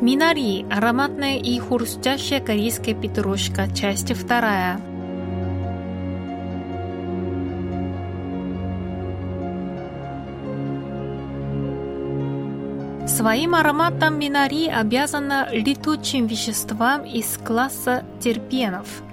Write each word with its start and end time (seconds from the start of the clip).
Минари– 0.00 0.64
ароматная 0.70 1.38
и 1.38 1.58
хрустящая 1.58 2.40
корейская 2.40 2.94
петрушка, 2.94 3.66
часть 3.74 4.12
вторая. 4.14 4.80
Своим 13.08 13.56
ароматом 13.56 14.20
минари 14.20 14.68
обязана 14.68 15.48
летучим 15.50 16.26
веществам 16.26 17.04
из 17.04 17.36
класса 17.38 18.04
терпенов– 18.20 18.86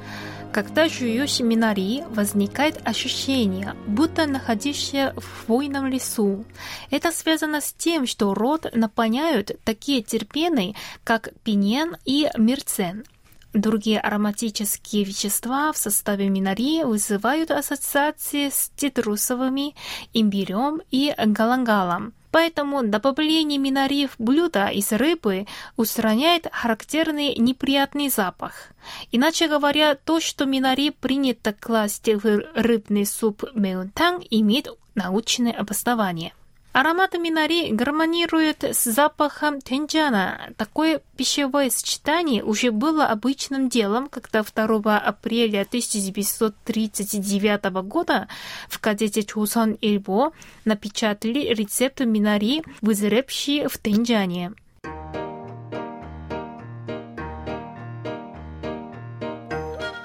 когда 0.56 0.88
жуешь 0.88 1.42
минари, 1.42 2.06
возникает 2.11 2.80
ощущение, 2.88 3.75
будто 3.88 4.25
находишься 4.25 5.14
в 5.17 5.45
хвойном 5.45 5.88
лесу. 5.88 6.45
Это 6.89 7.11
связано 7.11 7.59
с 7.59 7.73
тем, 7.73 8.08
что 8.08 8.34
рот 8.34 8.73
наполняют 8.73 9.59
такие 9.66 10.02
терпены, 10.02 10.73
как 11.03 11.33
пинен 11.44 11.98
и 12.06 12.30
мирцен. 12.38 13.03
Другие 13.52 14.00
ароматические 14.00 15.03
вещества 15.03 15.73
в 15.73 15.78
составе 15.78 16.30
минари 16.30 16.86
вызывают 16.86 17.52
ассоциации 17.52 18.48
с 18.48 18.72
цитрусовыми, 18.78 19.76
имбирем 20.14 20.81
и 20.89 21.14
галангалом. 21.17 22.14
Поэтому 22.36 22.83
добавление 22.83 23.58
минари 23.58 24.08
в 24.08 24.16
блюдо 24.17 24.67
из 24.67 24.91
рыбы 24.91 25.47
устраняет 25.78 26.47
характерный 26.52 27.33
неприятный 27.36 28.09
запах. 28.09 28.72
Иначе 29.14 29.47
говоря, 29.47 29.95
то, 29.95 30.19
что 30.19 30.44
минари 30.44 30.89
принято 30.89 31.53
класть 31.53 32.09
в 32.09 32.44
рыбный 32.53 33.05
суп 33.05 33.45
меунтang, 33.53 34.27
имеет 34.30 34.67
научное 34.95 35.53
обоснование. 35.53 36.33
Аромат 36.75 37.13
минари 37.13 37.71
гармонирует 37.71 38.65
с 38.65 38.83
запахом 38.83 39.61
тенджана. 39.61 40.51
Такое 40.57 41.01
пищевое 41.15 41.69
сочетание 41.69 42.43
уже 42.43 42.71
было 42.71 43.05
обычным 43.05 43.69
делом, 43.69 44.09
когда 44.09 44.43
2 44.43 44.99
апреля 44.99 45.61
1939 45.61 47.63
года 47.87 48.27
в 48.67 48.81
газете 48.81 49.23
Чусон 49.23 49.77
Ильбо 49.79 50.33
напечатали 50.65 51.53
рецепт 51.53 52.01
минари, 52.01 52.61
вызревший 52.81 53.69
в 53.69 53.77
тенджане. 53.77 54.52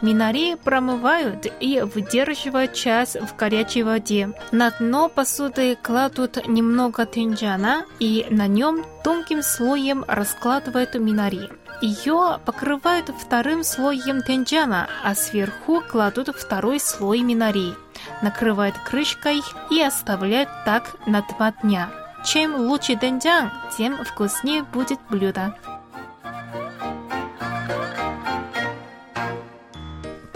Минари 0.03 0.56
промывают 0.56 1.47
и 1.61 1.81
выдерживают 1.81 2.75
час 2.75 3.16
в 3.16 3.37
горячей 3.37 3.83
воде. 3.83 4.33
На 4.50 4.71
дно 4.71 5.09
посуды 5.09 5.77
кладут 5.77 6.47
немного 6.47 7.05
тенджана 7.05 7.84
и 7.99 8.27
на 8.31 8.47
нем 8.47 8.84
тонким 9.05 9.43
слоем 9.43 10.05
раскладывают 10.09 10.94
минари. 10.94 11.49
Ее 11.83 12.41
покрывают 12.44 13.09
вторым 13.09 13.65
слоем 13.65 14.22
тенджана, 14.22 14.89
а 15.03 15.15
сверху 15.15 15.81
кладут 15.81 16.28
второй 16.28 16.78
слой 16.81 17.21
минари. 17.21 17.75
Накрывают 18.22 18.77
крышкой 18.78 19.43
и 19.71 19.83
оставляют 19.83 20.49
так 20.65 20.97
на 21.06 21.22
два 21.22 21.53
дня. 21.62 21.91
Чем 22.25 22.55
лучше 22.55 22.97
тенджан, 22.97 23.50
тем 23.77 24.05
вкуснее 24.05 24.62
будет 24.62 24.99
блюдо. 25.09 25.55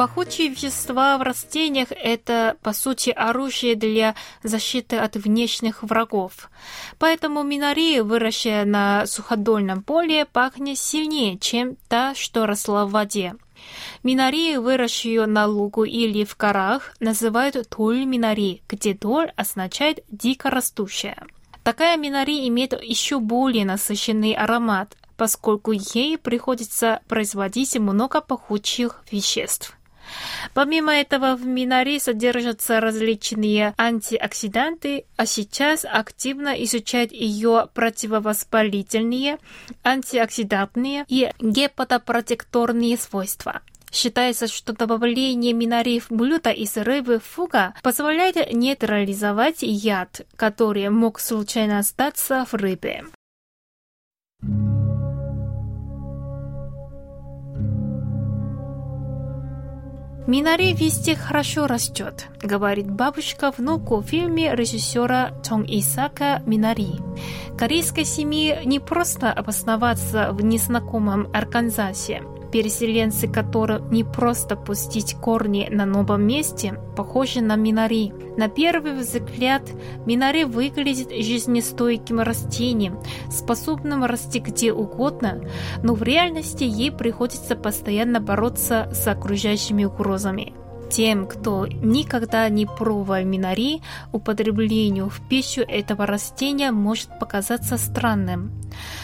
Пахучие 0.05 0.49
вещества 0.49 1.17
в 1.17 1.23
растениях– 1.23 1.89
это, 1.91 2.59
по 2.61 2.75
сути, 2.75 3.09
оружие 3.09 3.75
для 3.75 4.15
защиты 4.43 4.99
от 4.99 5.17
внешних 5.17 5.83
врагов. 5.83 6.51
Поэтому 6.99 7.43
минария, 7.43 8.05
выращенная 8.05 8.67
на 8.67 9.07
суходольном 9.07 9.83
поле, 9.83 10.27
пахнет 10.27 10.77
сильнее, 10.77 11.39
чем 11.39 11.77
та, 11.89 12.15
что 12.15 12.45
росла 12.45 12.85
в 12.85 12.91
воде. 12.91 13.37
Минарии, 14.03 14.59
выращенную 14.59 15.27
на 15.27 15.47
лугу 15.47 15.85
или 15.85 16.25
в 16.25 16.37
горах, 16.37 16.93
называют 17.01 17.67
толь 17.71 18.05
минари, 18.05 18.61
где 18.69 18.93
толь 18.93 19.33
означает 19.37 20.05
дикорастущая. 20.11 21.17
Такая 21.63 21.97
минари 21.97 22.47
имеет 22.49 22.75
еще 22.83 23.21
более 23.21 23.65
насыщенный 23.65 24.35
аромат, 24.35 24.99
поскольку 25.17 25.73
ей 25.73 26.19
приходится 26.19 27.01
производить 27.09 27.75
много 27.79 28.21
пахучих 28.21 29.03
веществ. 29.11 29.75
Помимо 30.53 30.93
этого, 30.93 31.37
в 31.37 31.47
минаре 31.47 31.99
содержатся 31.99 32.81
различные 32.81 33.75
антиоксиданты, 33.79 35.05
а 35.17 35.27
сейчас 35.27 35.85
активно 35.85 36.51
изучают 36.65 37.13
ее 37.13 37.69
противовоспалительные, 37.75 39.39
антиоксидантные 39.83 41.05
и 41.09 41.31
гепатопротекторные 41.41 42.97
свойства. 42.97 43.63
Считается, 43.95 44.49
что 44.49 44.73
добавление 44.73 45.53
минарей 45.53 46.01
в 46.01 46.11
блюдо 46.11 46.51
из 46.51 46.77
рыбы 46.77 47.21
фуга 47.21 47.75
позволяет 47.83 48.53
нейтрализовать 48.53 49.63
яд, 49.63 50.23
который 50.35 50.89
мог 50.91 51.21
случайно 51.21 51.79
остаться 51.79 52.45
в 52.51 52.55
рыбе. 52.55 53.05
Минари 60.27 60.73
везде 60.73 61.17
хорошо 61.17 61.67
растет, 61.67 62.29
говорит 62.43 62.91
бабушка 62.91 63.53
внуку 63.57 63.99
в 63.99 64.07
фильме 64.07 64.55
режиссера 64.55 65.33
Чон 65.47 65.67
Исака 65.69 66.43
«Минари». 66.47 66.93
Корейской 67.59 68.05
семье 68.05 68.63
не 68.65 68.81
просто 68.81 69.31
обосноваться 69.31 70.33
в 70.33 70.43
незнакомом 70.43 71.29
Арканзасе– 71.35 72.23
переселенцы, 72.55 73.27
которым 73.27 73.91
не 73.91 74.05
просто 74.05 74.55
пустить 74.55 75.15
корни 75.15 75.67
на 75.73 75.87
новом 75.87 76.25
месте, 76.25 76.79
похожи 76.97 77.41
на 77.41 77.57
минари. 77.57 78.13
На 78.37 78.47
первый 78.47 78.95
взгляд 78.95 79.63
минари 80.07 80.45
выглядит 80.45 81.11
жизнестойким 81.11 82.21
растением, 82.21 83.01
способным 83.29 84.05
расти 84.05 84.39
где 84.39 84.73
угодно, 84.73 85.41
но 85.83 85.95
в 85.95 86.05
реальности 86.05 86.63
ей 86.63 86.93
приходится 86.93 87.57
постоянно 87.57 88.21
бороться 88.21 88.89
с 88.95 89.05
окружающими 89.09 89.85
угрозами. 89.85 90.55
Тем, 90.95 91.27
кто 91.27 91.67
никогда 91.67 92.49
не 92.49 92.67
пробовал 92.67 93.25
минари, 93.25 93.83
употреблению 94.13 95.09
в 95.09 95.29
пищу 95.29 95.63
этого 95.63 96.07
растения 96.07 96.71
может 96.71 97.19
показаться 97.19 97.79
странным. 97.79 98.53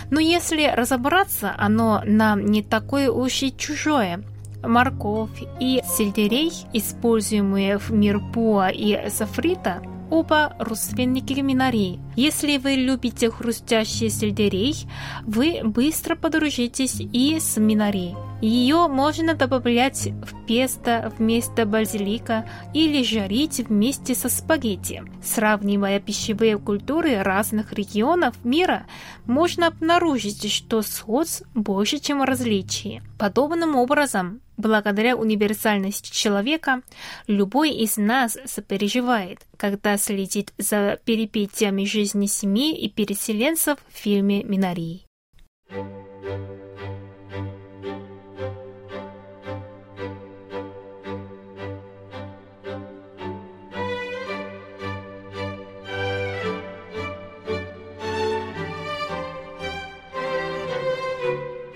Но 0.08 0.20
если 0.20 0.72
разобраться, 0.72 1.52
оно 1.58 2.00
нам 2.04 2.46
не 2.46 2.62
такое 2.62 3.10
уж 3.10 3.42
и 3.42 3.52
чужое. 3.56 4.22
Морковь 4.62 5.42
и 5.58 5.82
сельдерей, 5.84 6.52
используемые 6.72 7.78
в 7.78 7.90
мирпуа 7.90 8.69
и 8.69 9.10
сафрита, 9.10 9.82
оба 10.10 10.54
родственники 10.58 11.40
минари. 11.40 11.98
Если 12.16 12.58
вы 12.58 12.72
любите 12.72 13.30
хрустящий 13.30 14.10
сельдерей, 14.10 14.86
вы 15.24 15.60
быстро 15.64 16.16
подружитесь 16.16 17.00
и 17.00 17.38
с 17.40 17.56
минари. 17.56 18.14
Ее 18.40 18.88
можно 18.88 19.34
добавлять 19.34 20.06
в 20.06 20.46
песто 20.46 21.12
вместо 21.18 21.66
базилика 21.66 22.48
или 22.72 23.04
жарить 23.04 23.60
вместе 23.60 24.14
со 24.14 24.30
спагетти. 24.30 25.02
Сравнивая 25.22 26.00
пищевые 26.00 26.58
культуры 26.58 27.22
разных 27.22 27.74
регионов 27.74 28.34
мира, 28.42 28.86
можно 29.26 29.66
обнаружить, 29.66 30.50
что 30.50 30.80
сходств 30.80 31.46
больше, 31.54 31.98
чем 31.98 32.22
различий. 32.22 33.02
Подобным 33.18 33.76
образом, 33.76 34.40
благодаря 34.60 35.16
универсальности 35.16 36.12
человека, 36.12 36.82
любой 37.26 37.70
из 37.70 37.96
нас 37.96 38.38
сопереживает, 38.46 39.40
когда 39.56 39.96
следит 39.96 40.52
за 40.58 40.98
перипетиями 41.04 41.84
жизни 41.84 42.26
семьи 42.26 42.76
и 42.76 42.88
переселенцев 42.88 43.78
в 43.88 43.96
фильме 43.96 44.42
«Минарий». 44.44 45.06